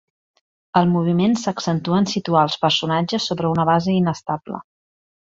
[0.79, 4.65] El moviment s'accentua en situar els personatges sobre una base inestable.